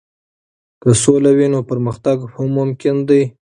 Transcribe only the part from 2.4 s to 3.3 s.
ممکن دی.